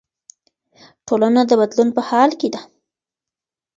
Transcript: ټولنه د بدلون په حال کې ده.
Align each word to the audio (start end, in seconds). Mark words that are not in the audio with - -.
ټولنه 1.07 1.41
د 1.45 1.51
بدلون 1.59 1.89
په 1.95 2.01
حال 2.09 2.31
کې 2.39 2.49
ده. 2.53 2.61